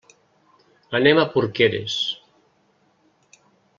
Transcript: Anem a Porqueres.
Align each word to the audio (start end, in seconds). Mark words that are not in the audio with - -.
Anem 0.99 1.21
a 1.23 1.27
Porqueres. 1.35 1.99